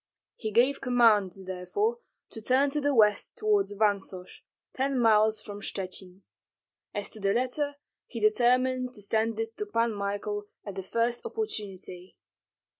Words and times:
He 0.35 0.49
gave 0.51 0.81
command, 0.81 1.33
therefore, 1.45 1.99
to 2.31 2.41
turn 2.41 2.71
to 2.71 2.81
the 2.81 2.95
west 2.95 3.37
toward 3.37 3.67
Vansosh, 3.67 4.41
ten 4.73 4.97
miles 4.99 5.39
from 5.43 5.61
Shchuchyn. 5.61 6.21
As 6.91 7.07
to 7.11 7.19
the 7.19 7.33
letter 7.35 7.75
he 8.07 8.19
determined 8.19 8.95
to 8.95 9.01
send 9.03 9.39
it 9.39 9.55
to 9.57 9.67
Pan 9.67 9.93
Michael 9.93 10.45
at 10.65 10.73
the 10.73 10.81
first 10.81 11.23
opportunity. 11.23 12.15